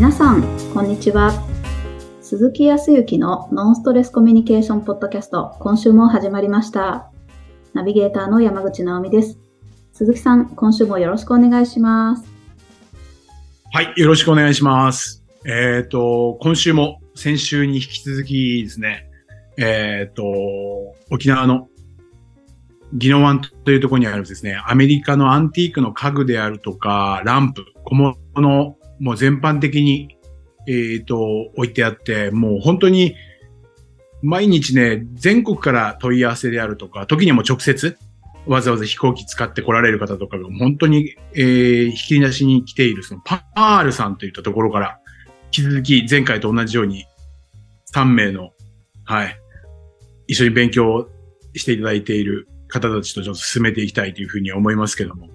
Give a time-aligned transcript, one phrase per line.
[0.00, 0.42] 皆さん、
[0.72, 1.30] こんにちは。
[2.22, 7.10] 鈴木康之のノンストレスコミュニケーションポッドキャスト、今週も始まりました。
[7.74, 9.38] ナビゲーターの山口直美です。
[9.92, 12.24] 鈴木さん、今週もよろしくお願いします。
[13.74, 15.22] はい、よろしくお願いします。
[15.44, 19.06] えっ、と、今週も先週に引き続きですね、
[19.58, 20.24] えっ、と、
[21.10, 21.68] 沖縄の
[22.94, 30.16] 宜野湾というところにあるですね、アメリカのアンティークの家具であるとか、ランプ、小物、もう全般的に、
[30.68, 31.18] えっ、と、
[31.56, 33.16] 置いてあって、もう本当に
[34.22, 37.96] 毎日ね、全国から問い合わせであるとか、時にも直接、
[38.46, 45.00] わざわざ飛行機使って来られる方とかが本当に、えー、引き出しに来ている、そのパールさんといったところから、
[45.46, 47.06] 引き続き前回と同じように
[47.94, 48.50] 3名の、
[49.04, 49.36] はい、
[50.26, 51.08] 一緒に勉強
[51.54, 55.29] していただいている方たちとちょっと進めていきたいというふうに思いますけども。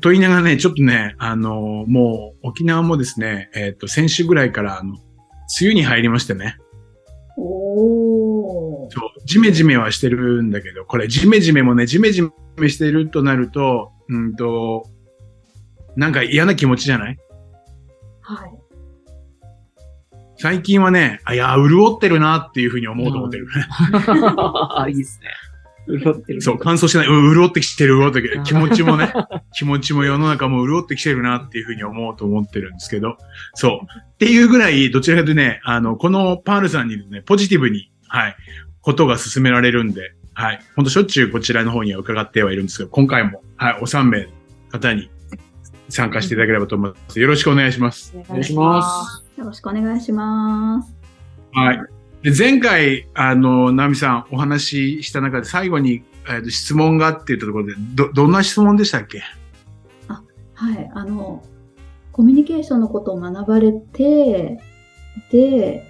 [0.00, 5.00] と言いながらね、ちょっとね、あの、もう沖縄もですね、えっ、と、先週ぐらいから、あの、梅
[5.62, 6.56] 雨に入りましてね。
[7.38, 8.90] おー。
[8.90, 12.22] そう、ジメジメはしてるんだけど、これジメジメもね、ジメジ
[12.56, 14.84] メしてるとなると、うんと、
[15.96, 17.18] なんか嫌な気持ちじゃない？
[18.22, 18.50] はい。
[20.38, 23.46] 最近はね、あ、いや、潤ってるなっていうふうに思うと思ってる。
[24.76, 25.28] あ、いいですね。
[25.88, 26.42] 潤ってる。
[26.42, 27.06] そう、乾燥してない。
[27.08, 28.42] うん、潤ってきてる、潤ってきてる。
[28.42, 29.12] 気持ちもね、
[29.54, 33.16] 気持ちも世の中も潤ってきてるなっていうふうに思うと思ってるんですけど、
[33.54, 33.86] そう。
[33.98, 38.36] っていうぐらい、どちらかというとね、あの、このパールさんにね、ポジティブに、はい、
[38.80, 40.60] ことが進められるんで、はい。
[40.76, 44.28] ほんとしょっちゅうこちらの方には伺ってはいるんですけど、今回も、はい、お3名の
[44.70, 45.10] 方に
[45.88, 47.18] 参加していただければと思います。
[47.18, 48.14] よろしくお願いします。
[48.28, 49.24] お願いします。
[49.38, 50.94] よろしくお願いします。
[51.52, 51.95] はい。
[52.26, 59.22] で前回、あの、ナミさんお話しした中で最後に、えーと質問がって言ったところで、ど、どんな質問でしたっけ？
[60.08, 60.90] あはい。
[60.92, 61.44] あの、
[62.10, 64.60] コミュニケーションのことを学ばれて、
[65.30, 65.86] で、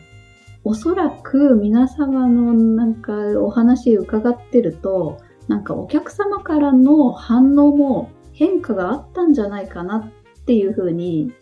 [0.63, 11.33] おそらく皆様のなんかお話伺ってると、なんかお客様からの反応も変化があったんじゃないかなっていうふうに、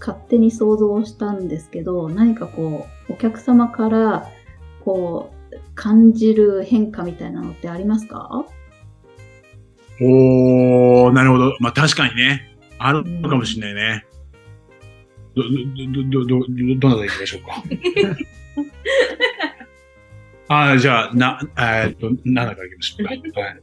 [0.00, 4.28] 勝手に想像したんですけど、何かこう、お客様から、
[4.84, 8.44] こう、感じる変化みたいなのってありますか？
[10.00, 11.56] おー、なるほど。
[11.60, 12.56] まあ確かにね。
[12.78, 14.06] あるかもしれないね。
[15.34, 16.46] ど、ど、ど、ど、ど、
[16.78, 17.62] どなた行きましょうか？
[20.54, 23.40] ああ、じゃあ、な、えーっと、何だから行きましょうか。
[23.40, 23.56] はい。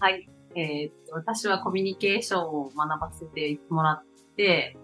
[0.00, 0.28] はい。
[0.54, 4.02] えーっと、私はコミュニケーションを学ばせてもらっ
[4.36, 4.81] て、あ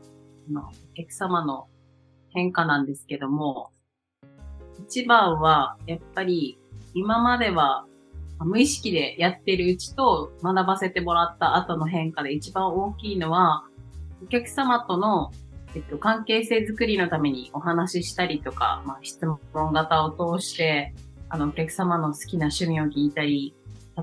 [0.53, 1.69] のお客様の
[2.31, 3.70] 変化なんですけども、
[4.86, 6.59] 一番は、やっぱり、
[6.94, 7.84] 今までは、
[8.41, 13.64] 無意識でやってるうちと学ばせてもらった後の変化で一番大きいのは、
[14.22, 15.32] お客様との、
[15.75, 20.94] えっと、関係性づくりのためにお話ししたりとか、まあ、質問型を通して、
[21.28, 23.54] あの、お客様の好きな趣味を聞いたり、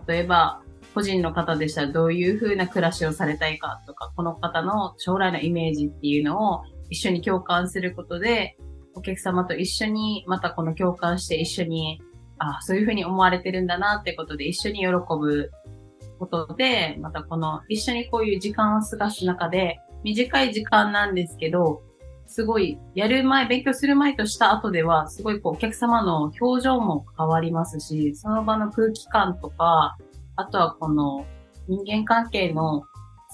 [0.07, 0.61] 例えば、
[0.95, 8.57] 個人の方でしたらどういう風な暮らしをされたいかとか、この方の将来のイメージっていうのを一緒に共感することで、
[8.95, 12.01] お客様と一緒にまたこの共感して一緒に、
[12.37, 15.51] あそういう風に思われてるんだなってことで一緒に喜ぶ
[16.17, 21.81] ことで、またこの一緒にこういう時間を過ごす中で、短い時間なんですけど、
[22.27, 29.97] すごい、やる前、勉強する前とした後では、すごいこう、お客様の表情も変わりますし、その場の空気感とか、
[30.35, 31.25] あとはこの
[31.67, 32.83] 人間関係の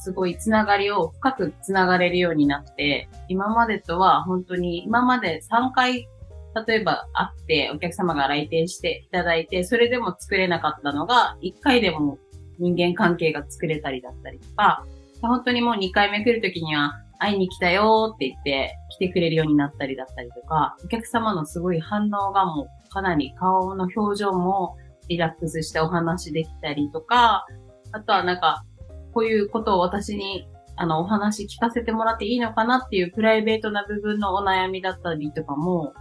[0.03, 6.07] すごいつながりを深くつながれるようになって、今までとは本当に、今まで3回、
[6.67, 12.17] 例えば会ってお客様が来店していただいて、それでも作れなかったのが、1回でも
[12.57, 14.85] 人間関係が作れたりだったりとか、
[15.21, 24.75] 本当にもう2回目来るときには、会いに来たよって言って来てくれるようになったりだったりとか、お客様のすごい反応がもうかなり顔の表情も
[25.11, 27.45] リラックスしてお話できたりとか、
[27.91, 28.63] あとはなんか、
[29.13, 30.47] こういうことを私に
[30.77, 35.93] あのお話聞かせてもらっていいのかなっていうプライベートな部分のお悩みだったりとかも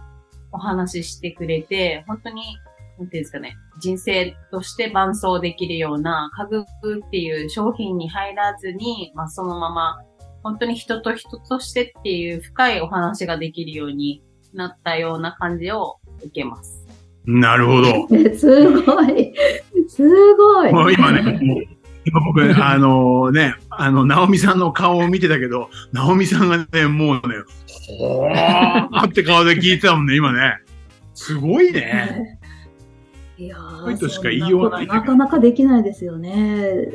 [0.53, 2.41] お話ししてくれて、本当に、
[2.97, 10.01] なんていうんですかね、人生として伴走できるような家具っていう商品に入らずに、まあそのまま
[10.43, 14.23] 本当に人と人としてっていう深いお話ができるように
[14.53, 16.80] なったような感じを受けます。
[17.25, 18.07] なるほど。
[18.11, 19.33] え すごい。
[19.87, 20.71] すごい。
[20.71, 21.63] もう今ね、もう
[22.05, 27.35] 今僕、 あのね、あの、ナオミさんの顔を見てたけど、ナオミさんがね、もうね、
[27.99, 30.57] ほーって顔で聞いてたもんね、今ね。
[31.13, 32.39] すごいね。
[33.41, 33.57] いや
[33.91, 36.89] いとしか言いようがないなかなかできないですよね。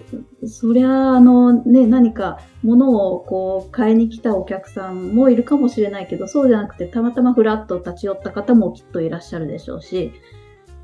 [0.47, 10.13] そりゃ、あのね、何か物をこう買いに来たお客さんもいるかもしれないけど、そうじゃなくてたまたまふらっと立ち寄った方もきっといらっしゃるでしょうし、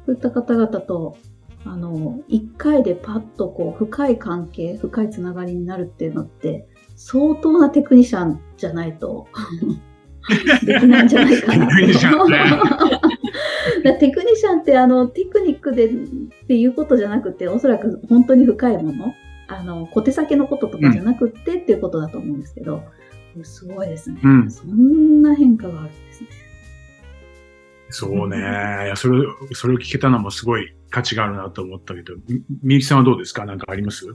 [0.05, 1.17] そういった方々と、
[1.65, 6.67] あの、一回でパッとこう深い関係、深いつながりになるっていうのって、
[6.97, 9.29] 相当なテクニシャンじゃないと
[10.67, 11.69] できないんじゃないかな。
[14.01, 15.91] テクニシャンってあのテクニックでっ
[16.47, 19.15] ていうことじゃなくて、おそらく本当に深いもの、
[19.49, 22.83] あの小手先のこととかじゃなくてっていうことだと思うんですけど、
[23.37, 26.29] うん、すごいですね、うん、そんな変化があるんですね。
[27.95, 28.39] そうね。
[28.39, 28.41] い
[28.89, 29.23] や、それ、
[29.53, 32.15] それを聞けたのもすごい価値があるなと思ったけど、
[32.63, 33.45] みゆきさんはどうですか？
[33.45, 34.07] なんかあります？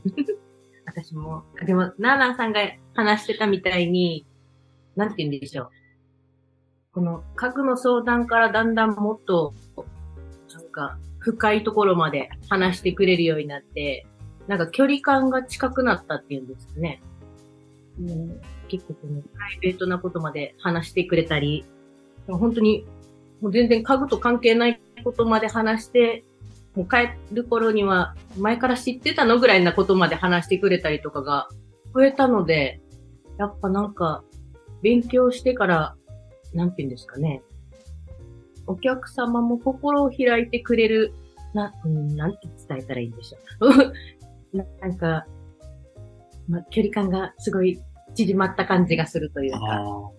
[0.85, 2.61] 私も、でも、ナーナーさんが
[2.95, 4.25] 話してたみたいに、
[4.95, 5.69] なんて言うんでしょう。
[6.97, 9.53] この核の相談からだんだんもっと、
[10.51, 14.07] なんか、深いところまで話してくれるようになって、
[14.47, 16.99] なんか距離感が近くなったっていうんですかね。
[17.99, 21.65] もう結構このプライベートなことまで話してくれたり、
[22.27, 22.87] 本当に
[23.41, 26.23] もう全然家具と関係ないことまで話して、
[26.73, 31.47] もう帰る頃には前から知ってたのぐらいなことまで話してくれたりとかが
[31.93, 32.81] 増えたので、
[33.37, 34.23] やっぱなんか
[34.81, 35.95] 勉強してから
[36.57, 37.43] なんて言うんですかね。
[38.65, 41.13] お客様も心を開いてくれる、
[41.53, 43.37] な、うん、なんて伝えたらいいんでしょ
[43.67, 43.93] う。
[44.81, 45.27] なんか、
[46.49, 47.79] ま、距離感がすごい
[48.15, 50.11] 縮まった感じがするというか。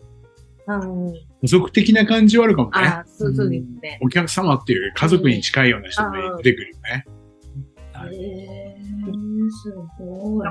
[0.69, 2.73] うん、補足的な感じはあるかもね。
[2.75, 7.05] あそうそうですね、お客様っていう家族に近いような人も出てくるよね。
[8.12, 10.49] へ、えー、すごい。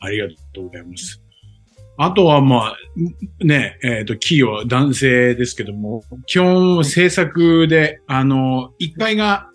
[0.00, 1.25] ありがとうございます。
[1.98, 2.76] あとはまあ、
[3.44, 9.48] ね、えっ、ー、と、企業、男性ですけども、基本制作で、あの、1階が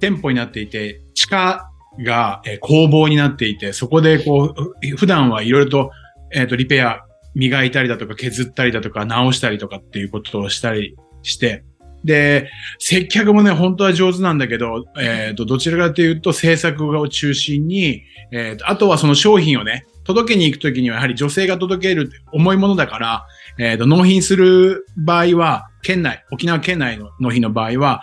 [0.00, 1.70] 店舗になっていて、地下
[2.04, 5.90] が、工房になっていて、そこでこう、普段はいろいろと、
[6.32, 7.00] えっ、ー、と、リペア、
[7.34, 11.64] 磨いたりだとか削ったりだとか直したりとかっていうことをしたりして、
[12.04, 18.02] で、接客もね、本当は上手なんだけど、えっ、ー、と、どちらかというと制作を中心に、
[18.32, 23.26] えっ、ー、と、あとはその商品をね、届けに行くときにはやはり女性が届ける重いものだから、
[23.58, 28.02] えっ、ー、と、納品する場合は、県内、沖縄県内の納品の場合は、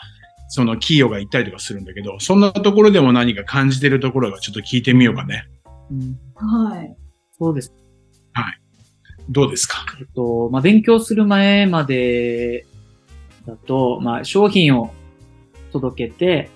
[0.49, 5.45] その企業が行ったりとかするんだけど、そんなところでも何か感じてるところがちょっと聞いてみようかね。
[5.89, 6.95] うん、はい。
[7.39, 7.73] そうです。
[8.33, 8.61] はい。
[9.27, 9.83] どうですか？
[9.99, 12.67] えっと、まあ、勉強する前まで
[13.47, 14.93] だと、まあ、商品を
[15.71, 16.51] 届けて、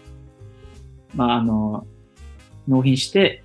[1.16, 1.88] まあ、あの、
[2.68, 3.44] 納品して、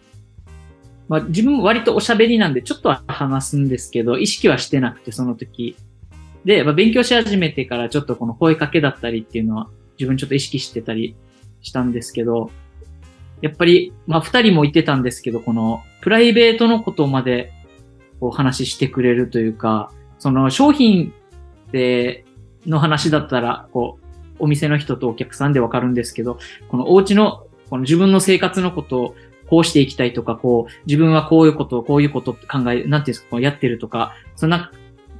[1.08, 5.76] まあ、自分割とおしゃべりなんでちょっとは話すんですけど、意識はしてなくて、その時。
[6.44, 9.68] で、まあ、勉強し始めてからちょっとこの声かけだったりっていうのは
[9.98, 11.16] 自分ちょっと意識してたり
[11.62, 12.50] したんですけど、
[13.40, 17.52] やっぱり、まあ、二人も言ってたんですけど、このプライベートのことまで
[18.20, 21.12] お話ししてくれるというか、その商品
[21.72, 22.24] で
[22.66, 24.04] の話だったら、こう、
[24.38, 29.14] お店の人とお客さんでわかるんですけど、このお家の、この自分の生活のことを
[29.48, 34.70] こうしていきたいとか、こう、自分はこういうこと、こういうことって考え、なんていうんですか、こうやってるとか、そんな、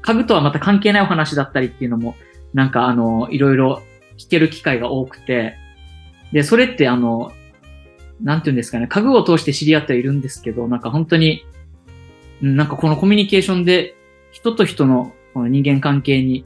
[0.02, 2.14] 家具とはまた関係ないお話だったりっていうのも、
[2.52, 3.82] なんかあの、いろいろ
[4.18, 5.56] 聞ける機会が多くて、
[6.32, 7.32] で、それってあの、
[8.20, 11.44] なんていうんですかね、家具を通して知り合ってはいるんですけど、なんか本当に、
[12.40, 13.96] なんかこのコミュニケーションで
[14.31, 16.44] 人と人のこの人間関係に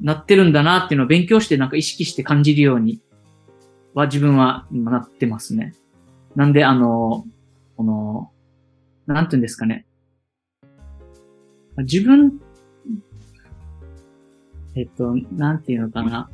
[0.00, 3.00] なってるんだなっていうのを勉強してなんか意識して感じるように
[3.94, 5.74] は自分は今なってますね。
[6.36, 7.26] なんであの、
[7.76, 8.30] この、
[9.06, 9.86] なんていうんですかね。
[11.78, 12.40] 自分、
[14.74, 16.30] えっと、なんていうのかな。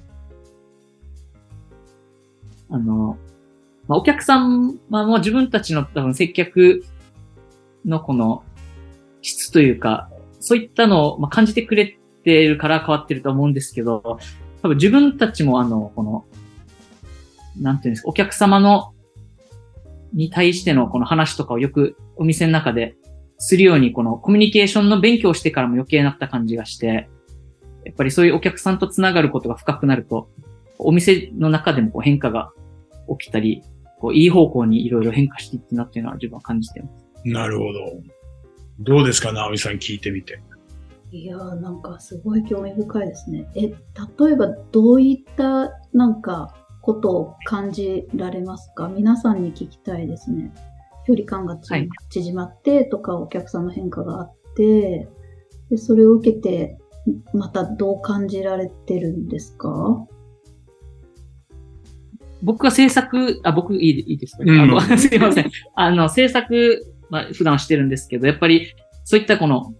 [2.68, 3.16] あの、
[3.86, 6.84] まあ、お客さんはも自分たちの多分接客
[7.84, 8.44] のこの
[9.20, 14.18] 質というか、そういったのをまあ感じてくれてるから変わってると思うんですけど、
[14.62, 16.24] 多分自分たちもあの、この、
[17.60, 18.91] なんていうんですか、お客様の、
[20.12, 22.96] に対してのこの話とかをよくお店の中で
[23.38, 27.08] するように、このコミュニケーションの勉強をしてからも余計なった感じがして、
[27.84, 30.28] やっぱりそういうお客さんと繋がることが深くなると、
[30.78, 32.52] お店の中でもこう変化が
[33.18, 33.62] 起きたり、
[33.98, 37.04] こういい方向にいろいろ変化していくなっていうのは自分は感じてます。
[37.24, 37.72] なるほど。
[38.80, 40.40] どうですか、直美さん聞いてみて。
[41.10, 43.46] いやーなんかすごい興味深いですね。
[43.54, 48.88] え、例えばどういったなんかことを感じられますか？
[48.88, 50.52] 皆さんに聞きたいですね。
[51.06, 55.08] 距離感が、はい、縮まってとかお客さんの変化があって
[55.70, 56.78] で、それを受けて
[57.32, 60.06] またどう感じられてるんですか？
[62.42, 64.60] 僕が制作、あ、僕いいいいですか、うん。
[64.60, 65.50] あの すいません。
[65.76, 68.66] あの、制作、まあ、普段はしてるんですけど、やっぱり、
[69.04, 69.72] そういったこの、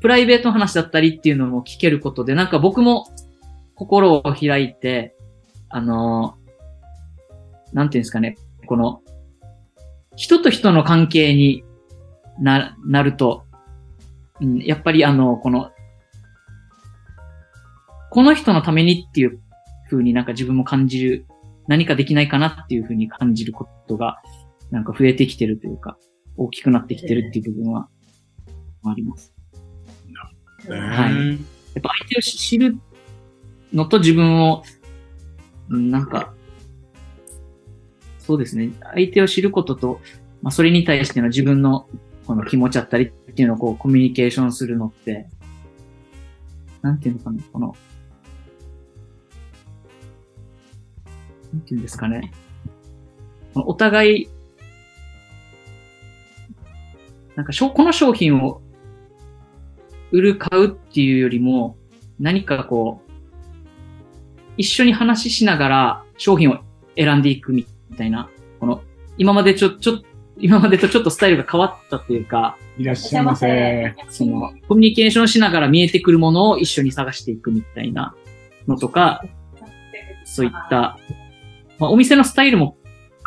[0.00, 3.06] プライベートの話だったりっていうのも聞けることで、なんか僕も
[3.74, 5.16] 心を開いて、
[5.70, 6.36] あの、
[7.72, 9.02] なんていうんですかね、この、
[10.16, 11.64] 人と人の関係に
[12.40, 13.44] な、なると、
[14.40, 15.70] うん、やっぱりあの、この、
[18.10, 19.40] この人のためにっていう
[19.90, 21.26] 風になんか自分も感じる、
[21.66, 24.18] 何かできないかなっていう風に感じることが、
[24.70, 25.98] なんか増えてきてるというか、
[26.36, 27.88] 大きくなってきてるっていう部分は、
[28.84, 29.34] あります。
[30.68, 31.28] はい。
[31.28, 31.38] やっ
[31.82, 32.76] ぱ相手を知る
[33.72, 34.77] のと自分を、うん
[35.68, 36.34] なんか、
[38.18, 38.70] そうですね。
[38.82, 40.00] 相手を知ることと、
[40.42, 41.88] まあ、それに対しての自分の
[42.26, 45.28] この気持ちだったりっていうのをこうコミュニケーションするのって、
[46.82, 47.76] なんていうのかな、この、
[51.52, 52.32] なんていうんですかね。
[53.54, 54.28] お互い、
[57.34, 58.60] なんかしょ、この商品を
[60.10, 61.76] 売る、買うっていうよりも、
[62.18, 63.07] 何かこう、
[64.58, 66.58] 一緒に話ししながら商品を
[66.96, 67.64] 選んでいくみ
[67.96, 68.28] たいな、
[68.60, 68.82] この、
[69.16, 70.02] 今までちょ、ちょ、
[70.36, 73.94] 今までとちょっとスタイルが変わったっていうか、いらっしゃいませ。
[74.08, 78.14] その、コミュニケーションしながら見えてくるものを一緒に探していくみたいな
[78.66, 79.24] のとか、
[80.24, 80.98] そういった、
[81.78, 82.76] まあ、お店のスタイルも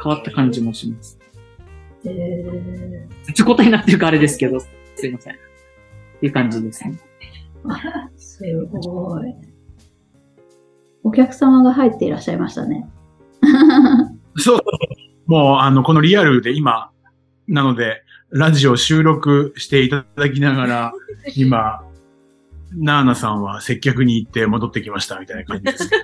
[0.01, 1.17] 変わった感じもします。
[2.05, 2.91] えー
[3.27, 4.67] 別答えになってるかあれですけど、す
[5.07, 5.33] いません。
[5.33, 5.37] っ
[6.19, 6.99] ていう感じですね。
[8.17, 9.50] すごい。
[11.03, 12.87] お客様が入っていらっしゃいましたね。
[14.37, 14.61] そう。
[15.25, 16.91] もう、あの、このリアルで今、
[17.47, 20.93] なので、ラジオ収録していただきながら、
[21.35, 21.81] 今、
[22.73, 25.89] ナーナさんは接客に行って戻ってきましたみたいな感じです。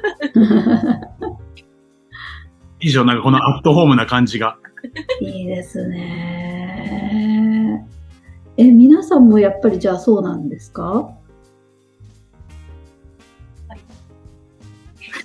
[2.81, 4.57] 以上、なんかこのアットホームな感じが。
[5.21, 7.87] いいですね。
[8.57, 11.09] え、皆さんもやっぱりじゃあそうなんですか？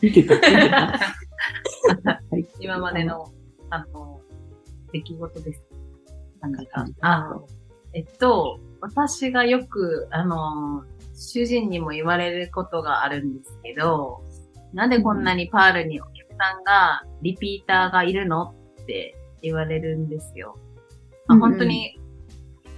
[0.03, 0.35] 見てた。
[2.61, 3.33] 今までの、
[3.71, 4.21] あの、
[4.93, 5.63] 出来事です。
[6.41, 6.63] なんか、
[7.01, 7.41] あ
[7.95, 14.23] えっと、私がよく、あの、主人にも言われることがあるんですけど、
[14.73, 20.59] なんでこんなにパールにお客さんが、リピーターがいるのって言われるんですよ。
[21.27, 22.01] まあ、本当に、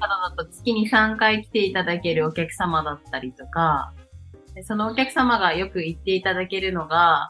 [0.01, 4.04] ただだと月に3回来ていただけるお客様だったりとか、で
[4.63, 7.29] そのお客様がよく言っていただけるのが、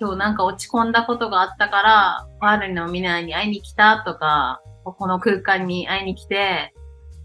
[0.00, 6.74] 今日なんか落ち込んだことがあったから、パールのみんなに会いに来たとか、ここの空間に会いに来て、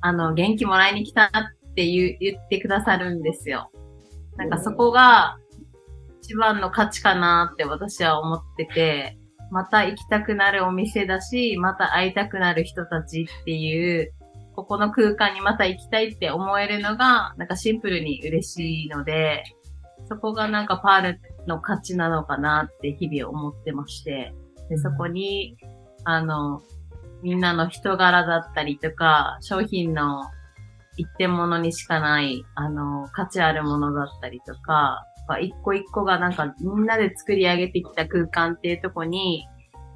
[0.01, 3.71] あの、元気もらいに来たって言言ってくださるんですよ。
[4.37, 5.37] なんかそこが
[6.21, 9.17] 一番の価値かなって私は思ってて、
[9.51, 14.11] また行きたくなるお店だし、また会いたくなる人たちっていう、
[14.55, 19.43] ここの空間にまた行きたいって思えるのが、なんかシンプルに嬉しいので、
[20.07, 24.33] そこがなんかパールの価値なのかなって日々思ってまして、
[24.69, 25.57] でそこに、
[26.03, 26.61] あの、
[27.21, 30.23] みんなの人柄だったりとか、商品の
[30.97, 39.47] 一点物にしかない、あの、価値あるものだったりとか、まあ一個一個がなんかみんなで作り上げてきた空間っていうとこに、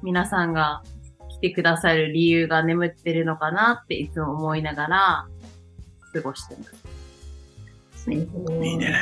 [0.02, 0.99] 皆さんが来
[1.40, 5.28] てくださる理由が眠ってるのかなっていつも思いながら
[6.12, 7.00] 過ごしてます。
[8.04, 8.70] すごい。
[8.70, 8.94] いいね。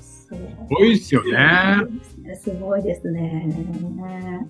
[0.00, 0.30] す
[0.68, 2.36] ごいですよね。
[2.36, 4.48] すごいですね。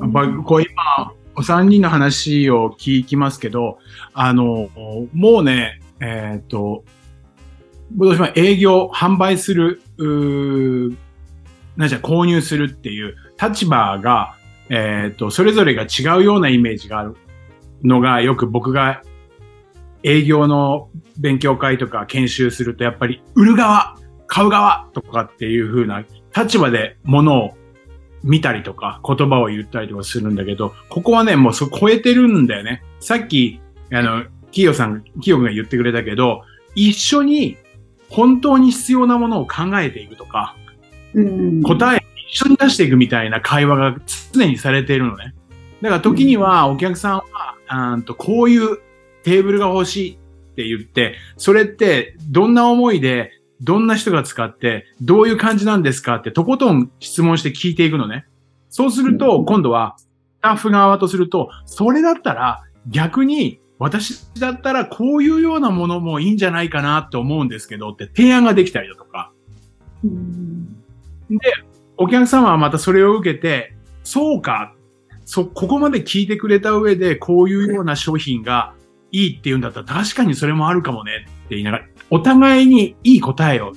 [0.00, 3.78] やっぱりこう今、お三人の話を聞きますけど、
[4.12, 4.70] あの、
[5.12, 6.84] もうね、えっ、と、
[7.96, 10.96] 私は営業、販売する、うー
[11.76, 14.37] なんじゃ、購入するっていう立場が、
[14.70, 17.16] えっ、と、それぞれが違うようなイメージがある
[17.82, 19.02] のが、よく僕が
[20.02, 23.96] 営業の勉強会とか研修すると、やっぱり売る側、
[24.26, 26.04] 買う側とかっていう風な
[26.36, 27.54] 立場で物を
[28.22, 32.82] 見たりとか、言葉を言ったりとかするんだけど、ここはね、もうそ超えてるんだよね。
[33.00, 33.60] さっき、
[33.92, 36.42] あの、キヨさん、キヨ君が言ってくれたけど、
[36.74, 37.56] 一緒に
[38.08, 40.56] 本当に必要なものを考えていくとか、
[41.14, 43.96] うん、答え一緒に出していくみたいな会話が
[44.32, 45.34] 常にされているのね。
[45.82, 47.24] だから時にはお客さんは、
[47.66, 48.78] あーんとこういう
[49.22, 58.26] テーブルが欲しいって言って、それってどんな思いで、どんな人が使って、どういう感じなんですかってとことん質問して聞いていくのね。
[58.68, 60.08] そうするうと、ん今度はス
[60.42, 69.32] タッフ側とすると、それだったら逆に私だったらこういうようなものもいいんじゃないかなって思うんですけどって提案ができたりだとか、
[70.04, 70.78] うん
[71.98, 73.74] お客様はまたそれを受けて、
[74.04, 74.74] そうか、
[75.24, 78.72] そ、ここまで聞いてくれた上で、こういうような商品が
[79.10, 81.26] いいって言うんだったら確かにそれもあるかもね。
[81.26, 83.72] って言いながら、お互いにいい答えを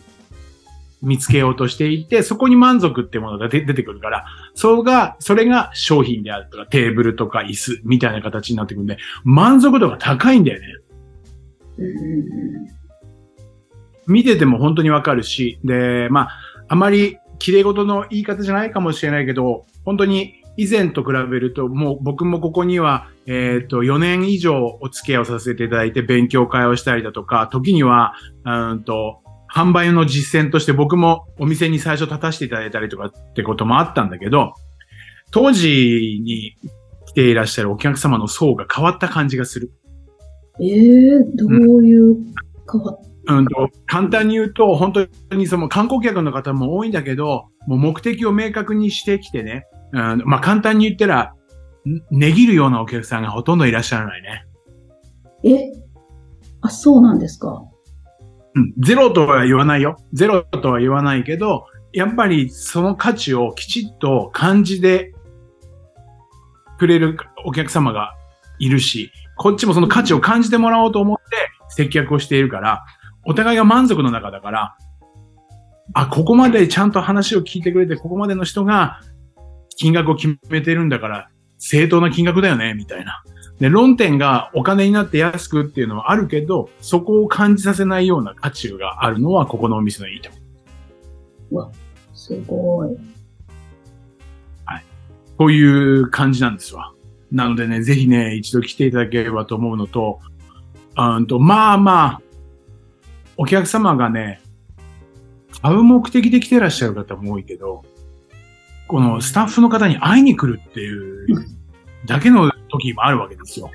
[1.02, 10.68] 見つけようとしていて、そこに満足っていうものが出てくるから、それが、それが商品であるとか、テーブルとか椅子みたいな形になってくるんで、満足度が高いんだよね。
[14.08, 16.30] 見てても本当にわかるし、で、まあ、
[16.68, 28.14] あまり綺麗事の言い方じゃないかもしれないけど、本当に以前と比べると、もう僕もここには、えっ、ー、と、4年以上お付き合いをさせていただいて勉強会をしたりだとか、時には、
[28.46, 29.22] うんと、
[29.52, 34.54] 販売の実践として僕もお店に最初立たせていただいたりとかってこともあったんだけど、
[35.32, 36.56] 当時に
[37.08, 39.72] 来ていらっしゃるお客様の層が変わった感じがする。
[40.62, 42.18] ええー、どういう
[42.72, 44.94] 変わった、うん、と簡単に言うと、本
[45.30, 51.34] 当にその観光客の方も多いんだけど、もう目的を明確にしてきてね、うん、まあ簡単に言ったら、
[52.12, 54.46] 値切るようなお客さんがほとんどいらっしゃらないね。
[55.44, 55.72] え？
[56.62, 57.64] あ、そうなんですか？
[58.54, 59.98] うん、ゼロとは言わないよ。
[60.14, 65.14] ゼロとは言わないけど、やっぱりその価値をきちっと感じて
[66.78, 68.14] くれるお客様が
[68.60, 71.24] いるし、こっちもその価値を感じてもらおうと思って
[71.70, 72.84] 接客をしているから、
[73.26, 74.76] お互いが満足の中だから、
[75.94, 79.02] あ、ここまでちゃんと話を聞いてくれて、ここまでの人が
[79.78, 83.24] 金額を決めてるんだから、正当な金額だよね、みたいな。
[83.60, 90.38] で、論点がお金になって安くっていうのはあるけど、そこを感じさせないような価値があるのは、ここのお店のいいとこ
[91.52, 91.58] ろ。
[91.60, 91.72] わ、
[92.14, 92.98] すごい。
[94.66, 94.86] はい。
[95.38, 96.94] こういう感じなんですわ。
[97.32, 100.20] なのでね、ぜひね、一度来ていただければと思うのと、
[100.98, 102.22] うんと、まあまあ、
[103.42, 104.40] お客様がね、
[105.64, 107.84] 買う目的で来てらっしゃる方も多いけど、
[108.88, 111.26] このスタッフの方に会いに来るっていう
[112.06, 113.72] だけの時もあるわけですよ。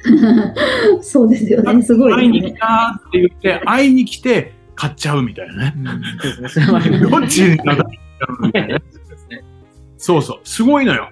[1.03, 1.83] そうですよね。
[1.83, 5.75] すごい、ね、会いに来たって言って、会いに来て買っちゃうみたいなね。
[7.11, 8.79] どっちになっちゃうみたいな。
[9.99, 10.40] そうそう。
[10.45, 11.11] すごいのよ。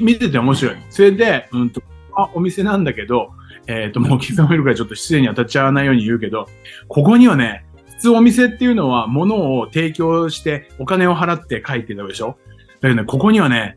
[0.00, 0.76] 見てて面白い。
[0.90, 1.82] それで、うんと、
[2.16, 3.32] あ、お店なんだけど、
[3.66, 6.46] えっ、ー、と、もう刻めるからちょっと失礼に当たっちゃわないように言うけど、
[6.88, 7.64] ここにはね、
[8.00, 12.38] 普通お店っていうのは物を提供してお金を払って帰ってたでしょ？
[12.80, 13.76] だけどね、ここにはね、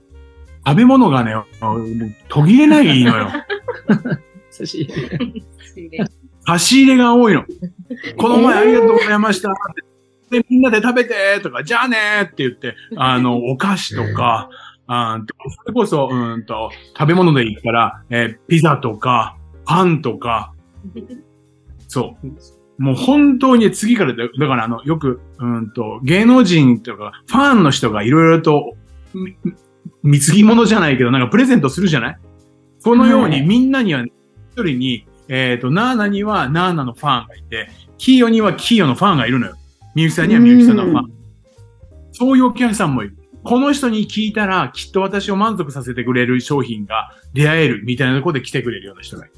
[0.66, 1.36] 食べ物がね、
[2.30, 3.28] 途切れないのよ。
[4.50, 4.84] 差し
[5.76, 6.06] 入れ。
[6.48, 7.44] 差し入れが多いの。
[8.16, 9.54] この前ありがとうございました。
[10.30, 14.50] で、みんなで食べてとか、じゃあねって言って、あの、お菓子とか、
[14.88, 15.20] あ
[15.66, 20.54] それこそ、うんと、食べ物で言ったら、えー、ピザとか、パンとか、
[21.90, 22.28] そう。
[22.78, 28.76] もう本当に次からだ、だからあの、よく、うんと、芸能人とか、ファンの人がいろいろと
[30.02, 32.18] 貢ぎ物じゃないけど、なんかプレゼントするじゃない？
[32.84, 34.12] このようにみんなには、一
[34.56, 39.56] 人に、えっ、ー、と、ナーナにはナーナのファンがいて、キーヨにはキーヨのファンがいるのよ。
[39.96, 41.12] みゆきさんにはみゆきさんのファン。
[42.12, 43.18] そういうお客さんもいる。
[43.44, 49.30] この人に聞いたら、きっと私を満足させてくれる商品が出会えるみたいなところで来てくれるような人がい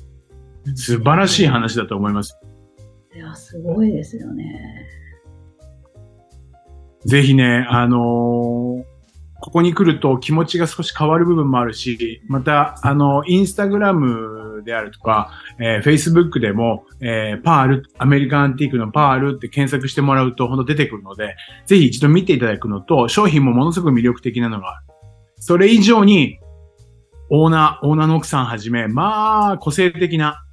[0.66, 0.78] る。
[0.78, 2.38] 素晴らしい話だと思います。
[3.16, 4.88] いや、すごいですよね。
[7.06, 8.96] ぜひね、あのー
[9.42, 21.36] ここに来ると気持ちが少し変わる部分もあるし、また、あの、インスタグラムであるとか、えー、Facebook でも、えー、パール、アメリカンアンティークのパールって検索してもらうとほんと出てくるので、
[21.68, 24.86] ぜひ一度見ていただくのと、商品もものすごく魅力的なのがある。
[25.38, 26.40] それ以上に、
[27.30, 30.44] オーナー、オーナーの奥さんはじめ、まあ、個性的な、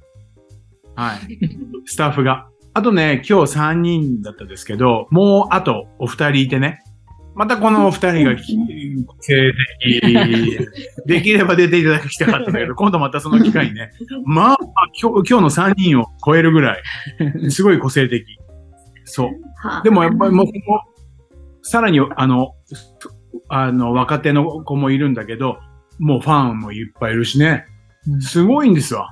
[0.95, 1.39] はい、
[1.85, 2.47] スタッフが。
[2.75, 6.83] あとね、今日3人だったんですけど、もうあとお二人いてね、
[7.35, 10.59] またこの二人が個性的、
[11.05, 13.91] できれば出ていただきたかったんだけど、 今度またその機会にね、
[14.25, 14.57] まあ、
[15.01, 16.83] 今日、今日の三人を超えるぐらい、
[17.49, 18.25] すごい個性的。
[19.05, 19.29] そう。
[19.83, 20.47] でもやっぱりもう、
[21.61, 22.53] さらに、あの、
[23.49, 25.57] あの、若手の子もいるんだけど、
[25.99, 27.65] もうファンもいっぱいいるしね。
[28.19, 29.09] すごいんですわ。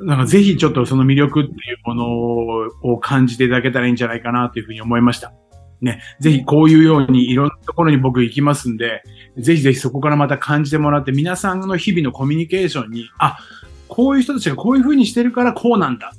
[0.00, 2.06] なんかぜひちょっとその魅力っていうもの
[2.82, 5.32] を感じていただけたらいいんじゃないかなというふうに思いました。
[5.80, 9.02] ね、ぜひこういうようにいろんなところに僕行きますんで、
[9.36, 13.38] ぜひぜひそこからまた感じてもらって、皆さんの日々のコミュニケーションに、あ、
[13.88, 16.12] こういう人たちがこういうふうにしてるからこうなんだ。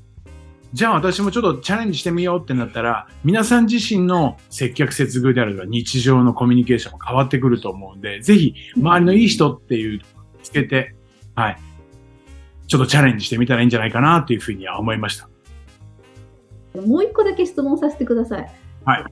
[0.73, 10.01] じゃあ私もちょっとチャレンジしてみようってなったら、皆さん自身の接客接遇であるとか日常のコミュニケーションも変わってくると思うんで、ぜひ周りのいい人っていう
[10.43, 10.93] つけて、
[11.35, 11.57] はい。
[12.67, 15.29] ちょっとチャレンジしてみたらいいんじゃないかなというふうには思いました。
[16.81, 18.51] もう一個だけ質問させてください。
[18.85, 19.05] はい。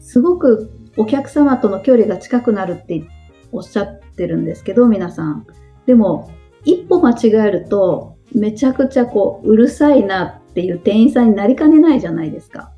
[0.00, 3.04] すごくお客様との距離が近くなるって
[3.52, 5.46] おっしゃってるんですけど、皆さん。
[5.86, 6.30] でも、
[6.64, 12.72] 一歩間違えると、めちゃくちゃこう、うるさいなっていう店員さんになりかねないじゃないですか。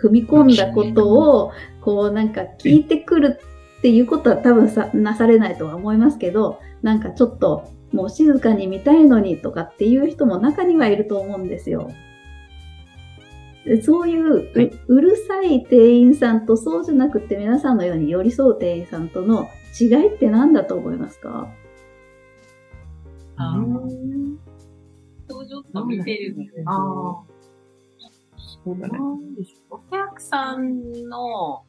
[0.00, 3.38] 踏み込んだことを、こうなんか聞いてくる
[3.78, 11.90] っていうことは多分さ、なされないとは思いますけど、なんかちょっと、もう静かに見たいのにとかっていう人も中にはいると思うんですよ。
[13.82, 19.48] そういうう,、はいうるさい店員さんとそうじゃなくて皆さんのように寄り添う店員さんとの
[19.80, 21.48] 違いって何だと思いますか？
[23.36, 23.60] あー
[25.28, 26.50] 表情と見てるので。
[26.64, 27.36] あー
[28.64, 28.98] そうだね。
[29.70, 31.64] お客さんの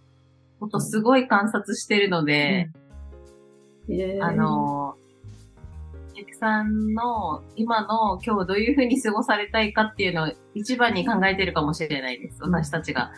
[0.59, 2.69] ことすごい観察してるので、
[3.89, 4.95] えーあの、お
[6.17, 12.41] 客さんの今の今日どういうふうに過ごされたいかっていうのを一番に考えてるかもしれないです。
[12.41, 13.11] 私たちが。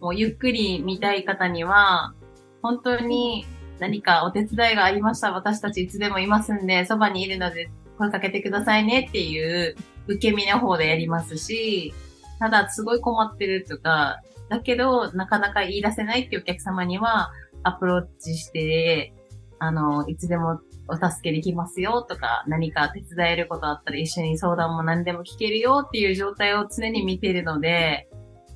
[0.00, 2.14] もうゆっくり見たい方には、
[2.62, 3.46] 本当に
[3.78, 5.32] 何かお手伝いがありました。
[5.32, 11.92] 私たちいつでもいますんで、そばにいるので声かけてくださいねっていう受け身の方でやりますし、
[12.38, 17.32] ただすごい困ってるとか、だけどなかなか言い出せないっていうお客様には
[17.64, 19.12] アプローチして、
[19.58, 28.08] あの、いつでもお助けできますよとか、何か手伝えることあったら一緒に相談も何でも聞けるよっていう状態を常に見ているので、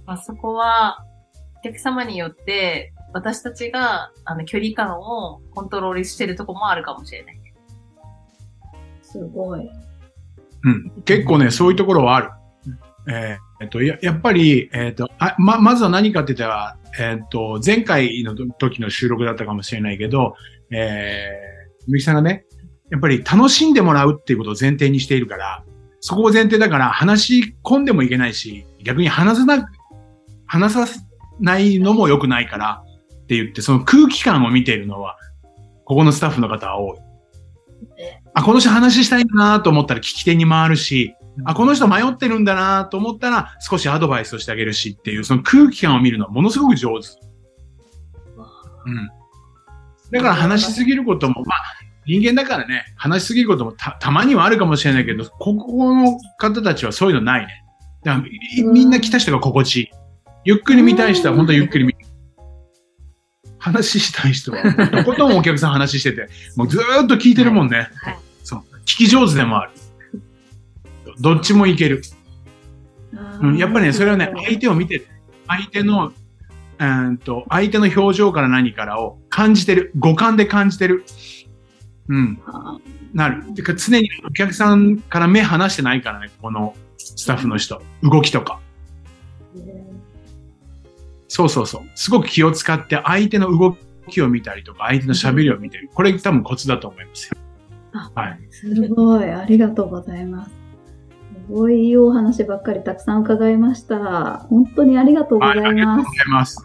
[0.07, 1.05] まあ、そこは
[1.59, 7.40] お客様によって私たちがあの距離感をコントロールしてるとこもあるかもしれない。
[9.03, 9.69] すごい。
[10.62, 11.03] うん。
[11.05, 12.31] 結構ね、そういうところはある。
[13.09, 20.35] えーえっと、ややっぱり、えっと、あま、まずは何かって言ったら、えっと、前回の時の収録だったかもしれないけど、
[20.71, 21.49] えー、
[21.90, 22.44] みゆきさんがね、
[22.90, 25.64] やっぱり楽しんでもらうっていうことを前提にしているから、
[26.00, 29.70] そこを前提だから話し込んでもいけないし、逆に話さな、
[30.46, 30.87] 話さ
[31.40, 32.83] ないのも良くないから
[33.22, 35.16] って言って、その空気感を見ているのは、
[35.85, 36.98] ここのスタッフの方は多い。
[38.35, 47.09] あ、この人話したいんだなと思ったら聞き手に回るし、あ、この人迷ってるんだなと思ったら少しアドバイスをしてあげるしっていう、その空気感を見るのはものすごく上手。
[48.87, 49.09] うん。
[50.11, 51.80] だから話しすぎることも、まあ、
[52.11, 57.64] 人間だからね、話しすぎることもたたまにはあるかもしれないけど、ここの方たちはそういうのないね。
[58.03, 59.90] だからいみんな来た人が心地いい。
[60.44, 61.94] ゆっくり見たい人は本当にゆっくり見
[63.59, 67.88] 話したい人は、とことんお客さん話してて、もうずーっと聞いてるもんね。
[68.03, 68.61] はいそう。
[68.81, 69.73] 聞き上手でもある。
[71.20, 72.03] どっちもいける。
[73.40, 75.05] うん、やっぱりね、それはね、相手を見て、
[75.46, 79.92] 相手の、うーんと、相手の表情から何からを感じてる。
[79.96, 81.05] 五感で感じてる。
[82.11, 82.77] うん、あ
[83.14, 83.55] なる。
[83.55, 87.81] てか常にお客さんから目離してないからね、このスタッフの人。
[88.03, 88.59] 動きとか。
[91.29, 91.83] そうそうそう。
[91.94, 93.77] すごく気を使って相手の動
[94.09, 95.88] きを見たりとか、相手の喋りを見てる。
[95.94, 97.37] これ多分コツだと思いますよ。
[97.92, 98.40] あはい。
[98.51, 99.31] すごい。
[99.31, 100.51] ありがとうございます。
[100.51, 104.38] すごいいいお話ばっかりたくさん伺いました。
[104.51, 106.11] 本当にありがとうござはい、あいますりがとうご。
[106.16, 106.64] ざいます。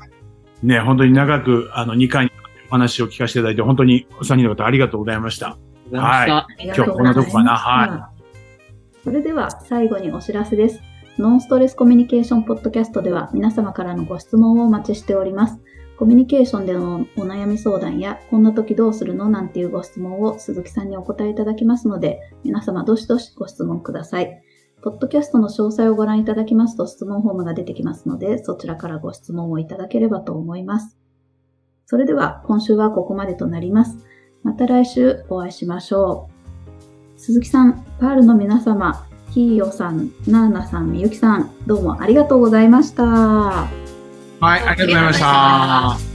[0.63, 2.44] ね、本当に長く、あの、2回にお
[2.75, 5.57] 話を聞かせていただいて、本当にお三人の方ありがとうございました。
[5.87, 6.37] いました。
[6.37, 8.09] ありがとうございま今日こんなとこかなは
[9.03, 10.81] それでは最後にお知らせです。
[11.17, 15.59] ノンストレスコミュニケーションポッドキャストでは皆様からのご質問をお待ちしております。
[15.97, 24.41] コミュニケーションでのお悩み相談や、こんな時どうするのなんていうご質問を鈴木さんにお答えいただきますので、皆様どしどしご質問ください。
[24.83, 30.97] ポッドキャストの詳細をご覧いただきますと質問フォームが出てきますので、そちらからご質問をいただければと思います。
[31.85, 33.97] それでは今週はここまでとなります。
[34.43, 36.29] また来週お会いしましょ
[37.15, 37.19] う。
[37.19, 43.03] 鈴木さん、パールの皆様、ひーヨさん、なーナさん、みゆきさん、どうもありがとうございました。
[43.03, 43.69] は
[44.41, 46.14] い、ありがとうございました。